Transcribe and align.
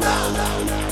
no, 0.00 0.30
no, 0.30 0.64
no. 0.64 0.85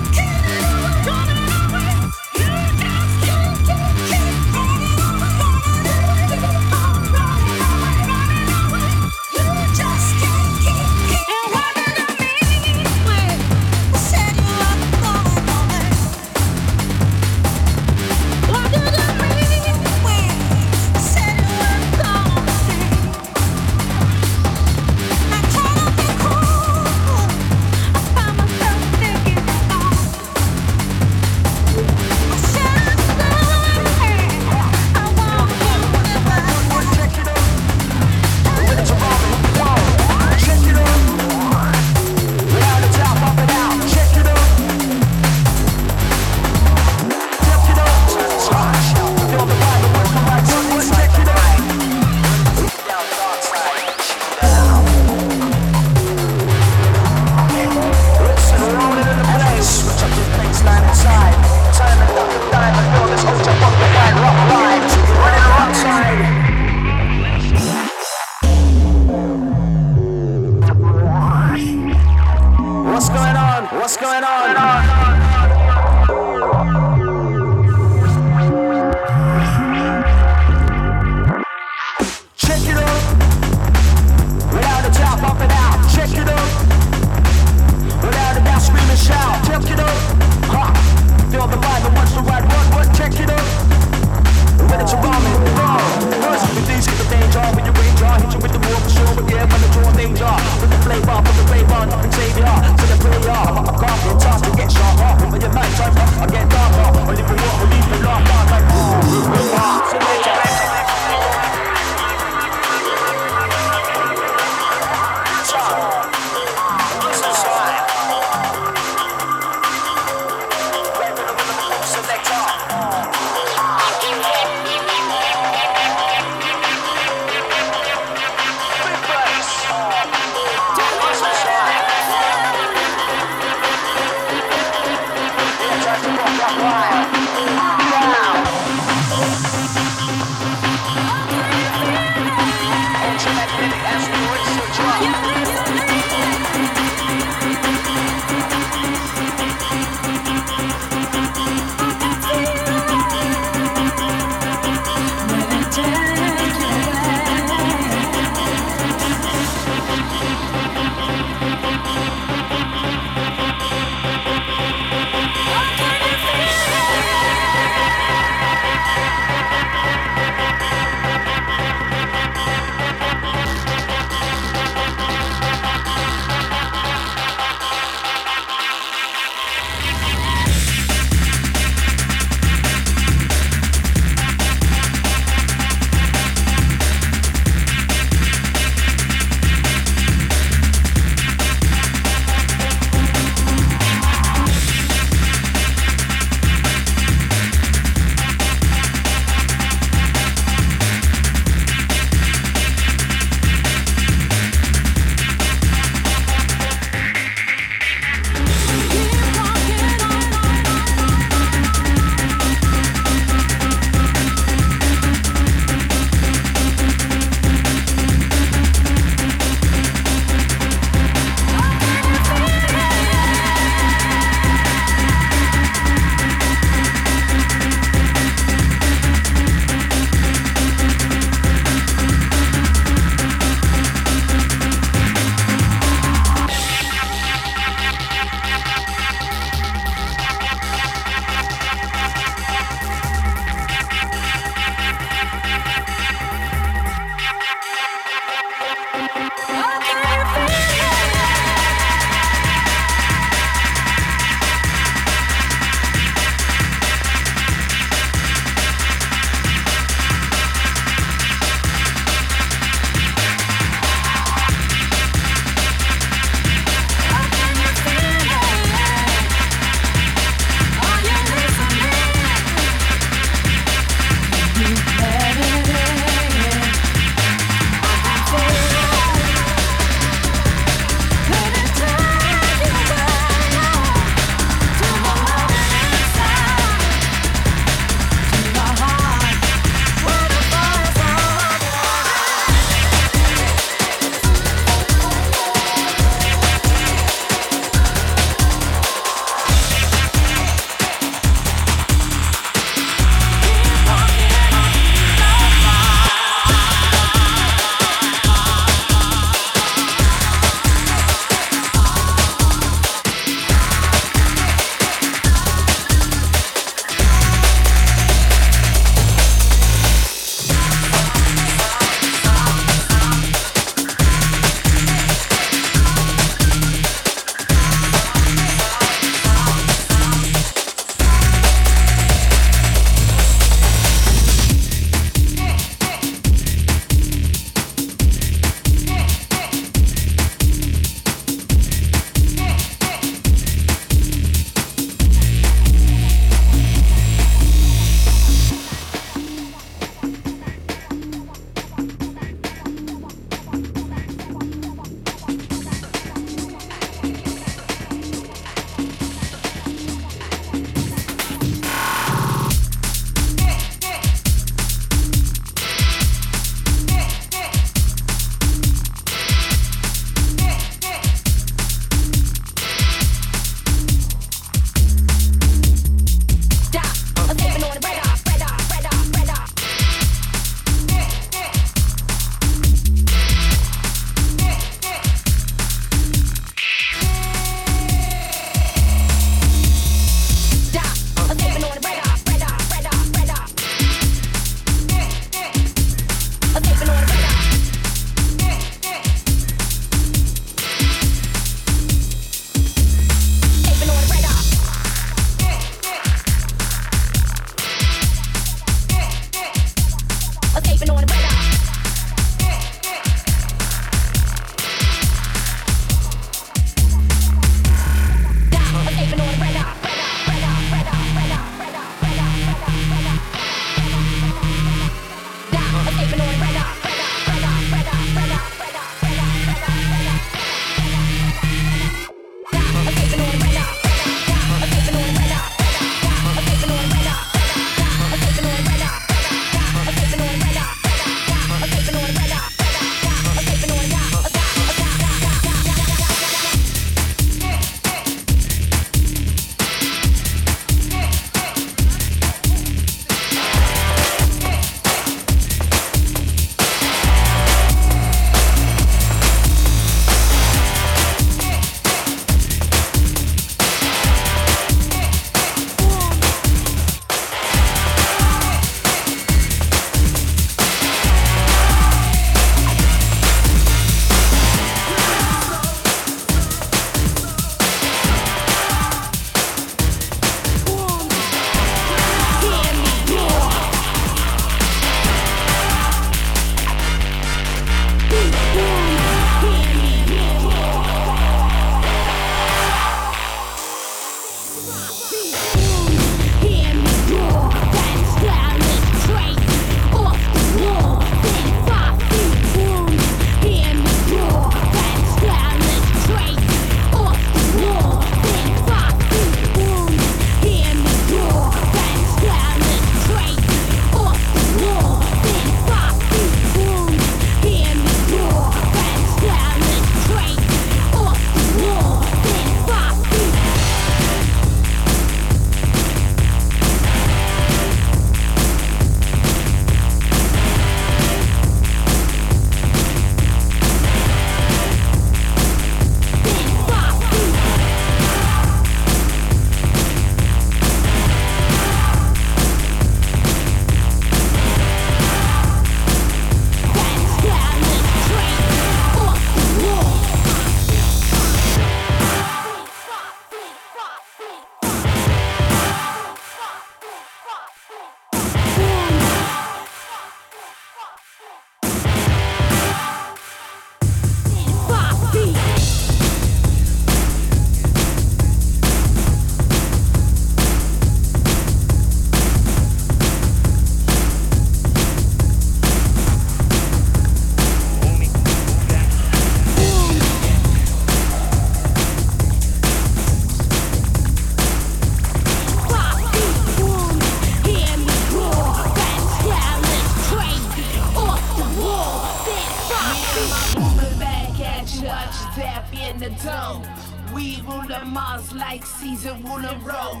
Mars 597.92 598.32
like 598.32 598.64
Caesar 598.64 599.16
ruler 599.22 599.56
Rome. 599.62 600.00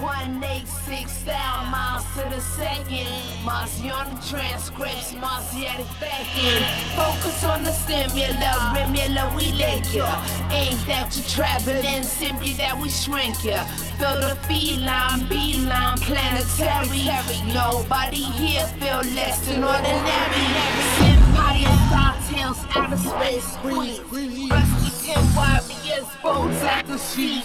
One 0.00 0.44
eight 0.44 0.68
six 0.68 1.24
down, 1.24 1.70
miles 1.70 2.04
to 2.14 2.22
the 2.30 2.40
second. 2.40 3.08
Marcion 3.44 4.06
transcripts, 4.28 5.14
Marciatic 5.14 5.86
backing. 6.00 6.62
Focus 6.94 7.44
on 7.44 7.64
the 7.64 7.70
stimula, 7.70 8.54
remula, 8.76 9.34
we 9.36 9.50
lick 9.52 9.84
ya. 9.92 10.06
Ain't 10.50 10.86
that 10.86 11.10
you 11.16 11.22
traveling, 11.24 12.04
simply 12.04 12.52
that 12.52 12.78
we 12.80 12.88
shrink 12.88 13.44
ya. 13.44 13.64
Feel 13.98 14.20
the 14.20 14.36
feline, 14.46 15.26
beeline, 15.28 15.98
planetary. 15.98 17.02
Nobody 17.52 18.24
here 18.38 18.66
feel 18.78 19.02
less 19.14 19.44
than 19.46 19.64
ordinary. 19.64 20.46
Empire 21.02 21.76
star 21.88 22.14
out 22.76 22.92
of 22.92 22.98
space. 22.98 23.56
Rusty 23.64 24.63
warriors, 25.36 26.08
boats 26.22 26.62
at 26.62 26.86
the 26.86 26.98
sea. 26.98 27.42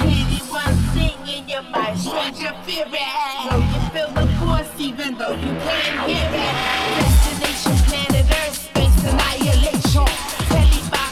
Pity 0.00 0.40
one 0.50 0.76
thing 0.94 1.18
in 1.28 1.48
your 1.48 1.62
mind, 1.62 1.98
strange 1.98 2.38
your 2.40 2.54
fear 2.64 2.86
you 2.86 3.80
feel 3.92 4.10
the 4.12 4.26
force 4.38 4.72
even 4.78 5.16
though 5.18 5.32
you 5.32 5.52
can't 5.64 6.10
hear 6.10 6.30
it. 6.32 6.54
Destination 6.98 7.76
planet 7.88 8.26
Earth, 8.42 8.56
space 8.56 9.04
annihilation. 9.10 10.08
Telebox 10.50 11.03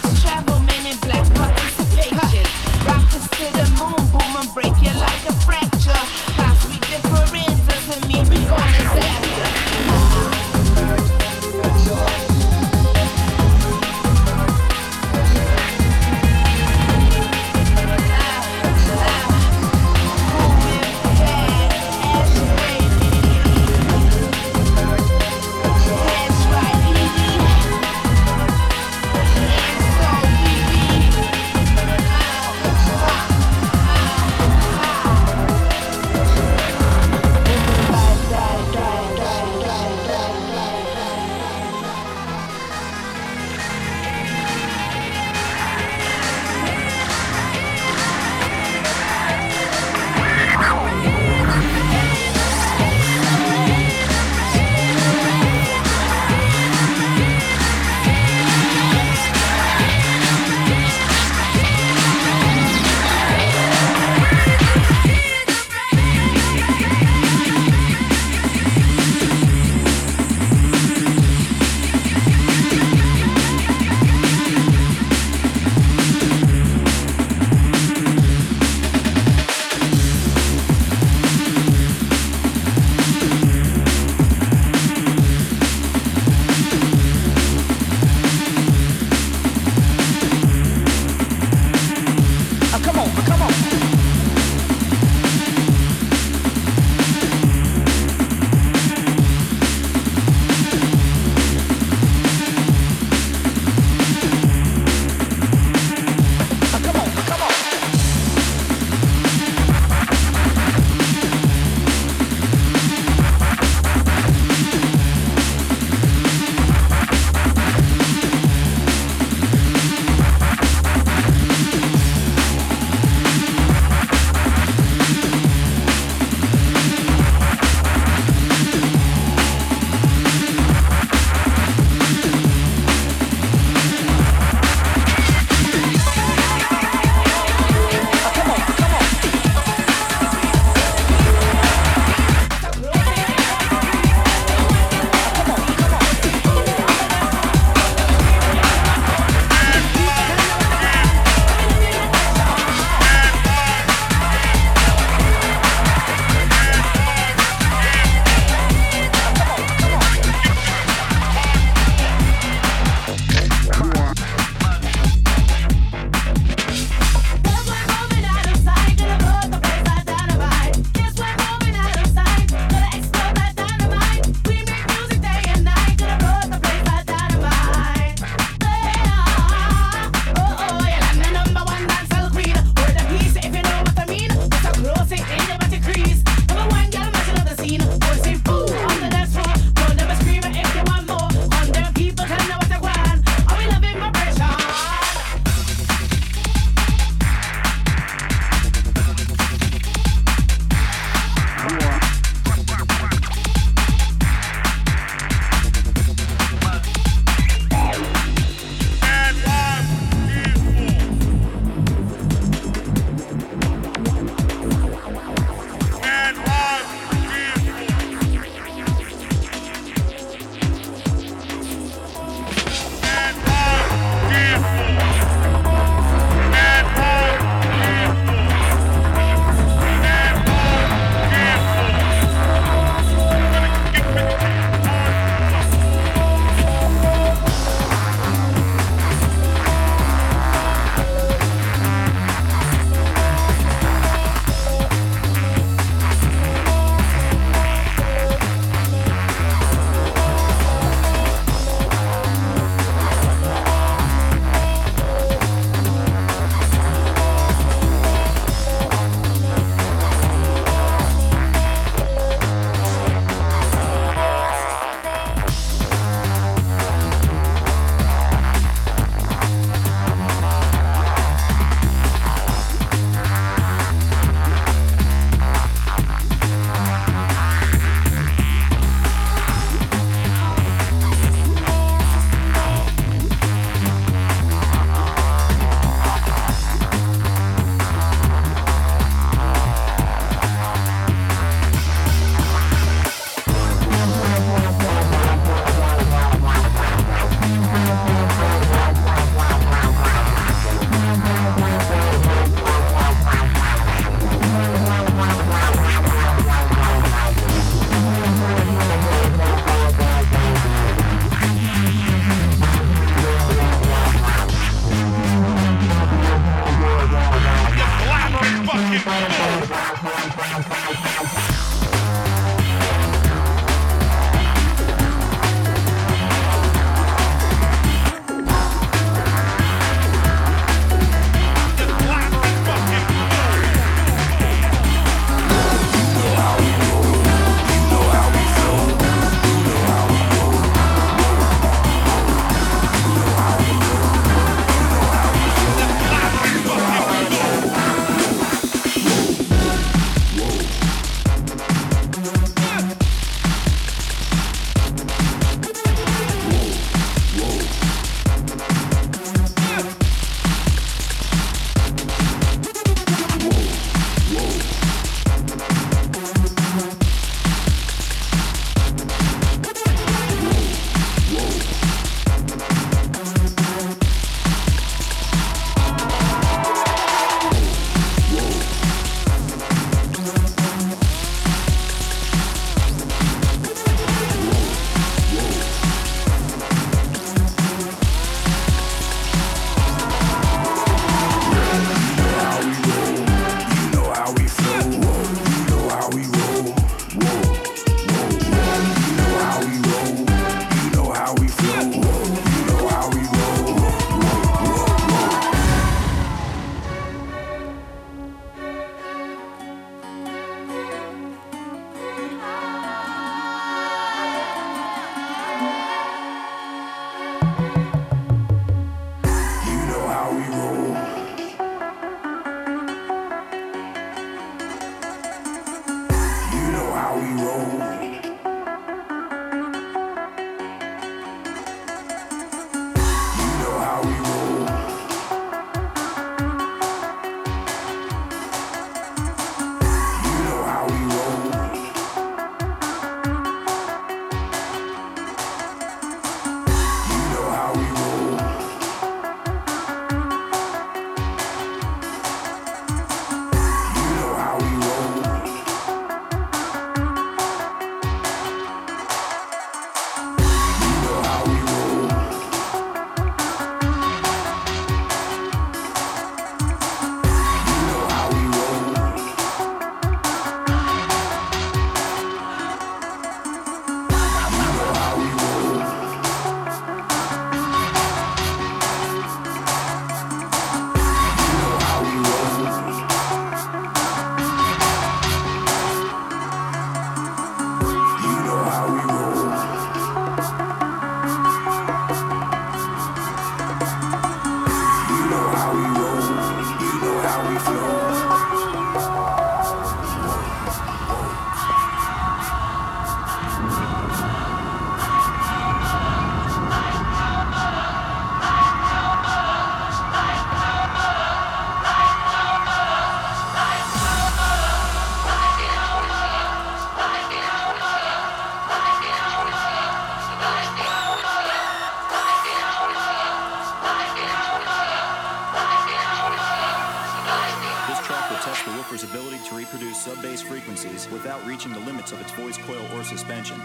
without 531.23 531.45
reaching 531.47 531.73
the 531.73 531.79
limits 531.81 532.11
of 532.11 532.21
its 532.21 532.33
voice 532.33 532.59
coil 532.59 532.85
or 532.95 533.05
suspension. 533.05 533.61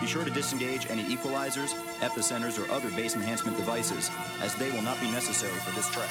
Be 0.00 0.06
sure 0.06 0.24
to 0.24 0.30
disengage 0.30 0.90
any 0.90 1.04
equalizers, 1.04 1.74
epicenters, 2.00 2.58
or 2.58 2.70
other 2.72 2.90
bass 2.92 3.14
enhancement 3.14 3.56
devices, 3.58 4.10
as 4.40 4.54
they 4.54 4.70
will 4.70 4.82
not 4.82 4.98
be 4.98 5.10
necessary 5.10 5.52
for 5.60 5.72
this 5.72 5.90
track. 5.90 6.08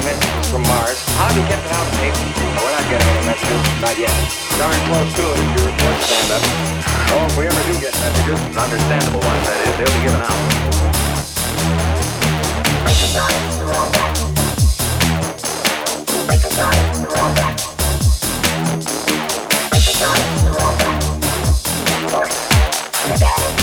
arrangement 0.00 0.46
from 0.46 0.62
Mars. 0.62 0.98
how 1.16 1.28
do 1.32 1.40
you 1.40 1.48
get 1.48 1.58
out 1.72 1.86
of 1.86 1.92
paper. 1.98 2.16
Oh, 2.16 2.64
we're 2.64 2.72
not 2.72 2.84
getting 2.90 3.08
any 3.08 3.26
messages, 3.26 3.62
not 3.80 3.98
yet. 3.98 4.12
Darn 4.58 4.74
close 4.88 5.12
to 5.14 5.22
it 5.22 5.38
if 5.38 5.48
you 5.56 5.66
report 5.66 5.96
stand 6.02 6.32
up. 6.32 6.42
Oh, 7.12 7.26
if 7.26 7.36
we 7.36 7.46
ever 7.46 7.62
do 7.68 7.80
get 7.80 7.94
messages, 8.00 8.40
understandable 8.56 9.20
ones 9.20 9.44
that 9.46 9.60
is, 9.68 9.76
they'll 9.78 9.94
be 9.94 10.02
given 10.04 10.20
out. 10.20 10.40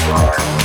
Roar. 0.08 0.58